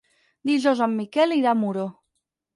Dijous 0.49 0.81
en 0.85 0.95
Miquel 1.03 1.37
irà 1.37 1.53
a 1.53 1.61
Muro. 1.67 1.87